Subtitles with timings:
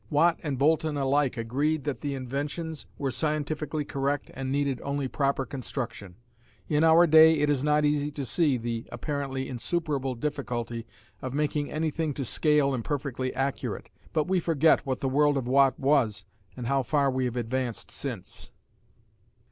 [0.09, 5.45] Watt and Boulton alike agreed that the inventions were scientifically correct and needed only proper
[5.45, 6.15] construction.
[6.67, 10.87] In our day it is not easy to see the apparently insuperable difficulty
[11.21, 15.47] of making anything to scale and perfectly accurate, but we forget what the world of
[15.47, 16.25] Watt was
[16.57, 18.49] and how far we have advanced since.